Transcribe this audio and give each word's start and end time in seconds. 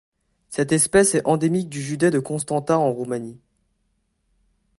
Cette 0.49 0.71
espèce 0.71 1.13
est 1.13 1.27
endémique 1.27 1.69
du 1.69 1.79
județ 1.79 2.11
de 2.11 2.17
Constanța 2.17 2.79
en 2.79 2.91
Roumanie. 2.91 3.37